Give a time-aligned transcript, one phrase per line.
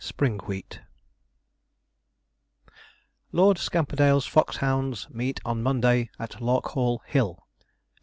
[0.03, 0.81] SPRINGWHEAT
[3.31, 7.63] 'Lord Scamperdale's foxhounds meet on Monday at Larkhall Hill,' &c.